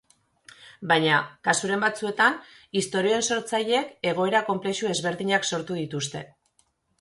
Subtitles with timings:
[0.91, 1.17] Baina,
[1.47, 2.39] kasuren batzuetan,
[2.81, 6.25] istorioen sortzaileek, egoera konplexu ezberdinak sortu dituzte.